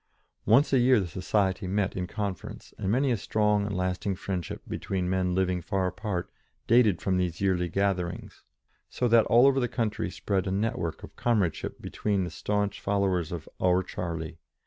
[0.47, 4.63] Once a year the society met in conference, and many a strong and lasting friendship
[4.67, 6.31] between men living far apart
[6.65, 8.41] dated from these yearly gatherings,
[8.89, 12.81] so that all over the country spread a net work of comradeship between the staunch
[12.81, 14.39] followers of "our Charlie."